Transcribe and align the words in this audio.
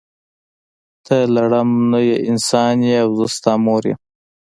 ته 1.05 1.17
لړم 1.35 1.69
نه 1.91 1.99
یی 2.07 2.15
انسان 2.29 2.75
یی 2.87 2.97
او 3.03 3.09
زه 3.19 3.25
ستا 3.35 3.53
مور 3.65 3.83
یم. 3.89 3.99